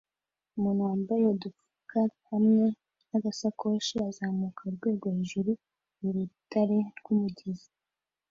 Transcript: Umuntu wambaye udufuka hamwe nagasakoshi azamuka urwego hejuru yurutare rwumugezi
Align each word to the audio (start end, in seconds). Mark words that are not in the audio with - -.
Umuntu 0.55 0.81
wambaye 0.87 1.23
udufuka 1.33 1.99
hamwe 2.29 2.65
nagasakoshi 3.09 3.95
azamuka 4.09 4.59
urwego 4.69 5.05
hejuru 5.15 5.51
yurutare 6.01 6.77
rwumugezi 6.99 7.69